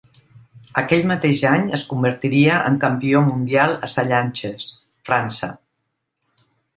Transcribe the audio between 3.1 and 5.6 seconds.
mundial a Sallanches, França.